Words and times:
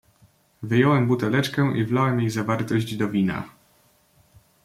"Wyjąłem 0.63 1.07
buteleczkę 1.07 1.77
i 1.77 1.85
wlałem 1.85 2.19
jej 2.19 2.29
zawartość 2.29 2.95
do 2.95 3.09
wina." 3.09 3.43